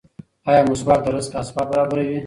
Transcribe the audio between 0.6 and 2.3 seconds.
مسواک د رزق اسباب برابروي؟